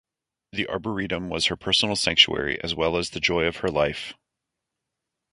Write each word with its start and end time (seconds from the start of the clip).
The 0.51 0.65
Arboretum 0.67 1.29
was 1.29 1.45
her 1.45 1.55
personal 1.55 1.95
sanctuary 1.95 2.59
as 2.63 2.73
well 2.73 2.97
as 2.97 3.11
the 3.11 3.19
joy 3.19 3.43
of 3.43 3.57
her 3.57 3.69
life. 3.69 4.15